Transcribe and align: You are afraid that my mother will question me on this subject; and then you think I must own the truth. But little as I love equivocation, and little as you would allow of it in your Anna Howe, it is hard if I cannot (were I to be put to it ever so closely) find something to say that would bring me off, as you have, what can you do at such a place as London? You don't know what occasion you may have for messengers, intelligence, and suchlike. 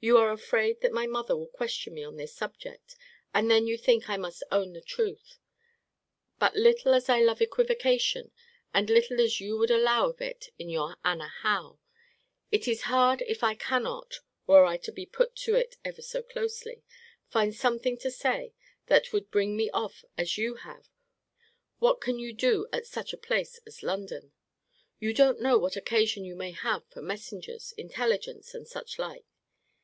You 0.00 0.18
are 0.18 0.32
afraid 0.32 0.82
that 0.82 0.92
my 0.92 1.06
mother 1.06 1.34
will 1.34 1.46
question 1.46 1.94
me 1.94 2.04
on 2.04 2.16
this 2.18 2.36
subject; 2.36 2.94
and 3.32 3.50
then 3.50 3.66
you 3.66 3.78
think 3.78 4.06
I 4.10 4.18
must 4.18 4.42
own 4.52 4.74
the 4.74 4.82
truth. 4.82 5.38
But 6.38 6.54
little 6.54 6.92
as 6.92 7.08
I 7.08 7.22
love 7.22 7.40
equivocation, 7.40 8.30
and 8.74 8.90
little 8.90 9.18
as 9.18 9.40
you 9.40 9.56
would 9.56 9.70
allow 9.70 10.10
of 10.10 10.20
it 10.20 10.50
in 10.58 10.68
your 10.68 10.98
Anna 11.06 11.28
Howe, 11.28 11.78
it 12.52 12.68
is 12.68 12.82
hard 12.82 13.22
if 13.22 13.42
I 13.42 13.54
cannot 13.54 14.16
(were 14.46 14.66
I 14.66 14.76
to 14.76 14.92
be 14.92 15.06
put 15.06 15.34
to 15.36 15.54
it 15.54 15.76
ever 15.86 16.02
so 16.02 16.22
closely) 16.22 16.84
find 17.30 17.54
something 17.54 17.96
to 18.00 18.10
say 18.10 18.52
that 18.88 19.10
would 19.14 19.30
bring 19.30 19.56
me 19.56 19.70
off, 19.70 20.04
as 20.18 20.36
you 20.36 20.56
have, 20.56 20.86
what 21.78 22.02
can 22.02 22.18
you 22.18 22.34
do 22.34 22.66
at 22.74 22.86
such 22.86 23.14
a 23.14 23.16
place 23.16 23.58
as 23.66 23.82
London? 23.82 24.32
You 25.00 25.14
don't 25.14 25.40
know 25.40 25.56
what 25.56 25.76
occasion 25.76 26.26
you 26.26 26.36
may 26.36 26.50
have 26.50 26.84
for 26.90 27.00
messengers, 27.00 27.72
intelligence, 27.78 28.52
and 28.52 28.68
suchlike. 28.68 29.24